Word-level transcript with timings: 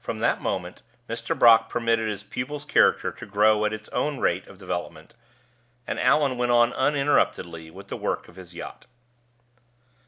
From 0.00 0.18
that 0.18 0.42
moment 0.42 0.82
Mr. 1.08 1.38
Brock 1.38 1.70
permitted 1.70 2.08
his 2.08 2.24
pupil's 2.24 2.64
character 2.64 3.12
to 3.12 3.24
grow 3.26 3.64
at 3.64 3.72
its 3.72 3.88
own 3.90 4.18
rate 4.18 4.44
of 4.48 4.58
development, 4.58 5.14
and 5.86 6.00
Allan 6.00 6.36
went 6.36 6.50
on 6.50 6.72
uninterruptedly 6.72 7.70
with 7.70 7.86
the 7.86 7.96
work 7.96 8.26
of 8.26 8.34
his 8.34 8.56
yacht. 8.56 8.86